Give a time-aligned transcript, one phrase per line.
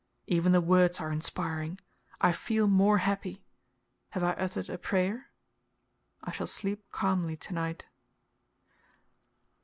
[0.25, 1.77] Even the words are inspiring.
[2.19, 3.43] I feel more happy.
[4.09, 5.27] Have I uttered a prayer?
[6.23, 7.85] I shall sleep calmly to night.